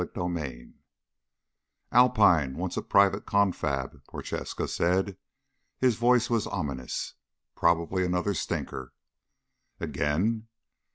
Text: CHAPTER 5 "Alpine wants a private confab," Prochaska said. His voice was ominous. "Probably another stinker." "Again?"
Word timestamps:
CHAPTER 0.03 0.21
5 0.33 0.67
"Alpine 1.91 2.55
wants 2.57 2.75
a 2.75 2.81
private 2.81 3.27
confab," 3.27 4.03
Prochaska 4.09 4.67
said. 4.67 5.15
His 5.77 5.97
voice 5.97 6.27
was 6.27 6.47
ominous. 6.47 7.13
"Probably 7.55 8.03
another 8.03 8.33
stinker." 8.33 8.93
"Again?" 9.79 10.47